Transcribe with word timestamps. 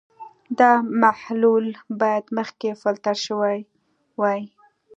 دا 0.59 0.71
محلول 1.03 1.65
باید 2.01 2.25
مخکې 2.37 2.69
فلټر 2.81 3.15
شوی 3.27 3.57
وي. 4.21 4.41